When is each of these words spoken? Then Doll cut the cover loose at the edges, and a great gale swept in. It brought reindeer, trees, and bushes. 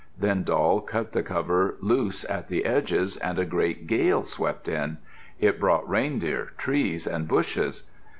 Then 0.17 0.41
Doll 0.43 0.79
cut 0.81 1.11
the 1.11 1.21
cover 1.21 1.75
loose 1.79 2.23
at 2.27 2.47
the 2.47 2.65
edges, 2.65 3.17
and 3.17 3.37
a 3.37 3.45
great 3.45 3.85
gale 3.85 4.23
swept 4.23 4.67
in. 4.67 4.97
It 5.39 5.59
brought 5.59 5.87
reindeer, 5.87 6.53
trees, 6.57 7.05
and 7.05 7.27
bushes. 7.27 7.83